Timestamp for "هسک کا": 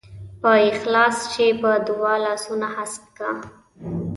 2.75-3.31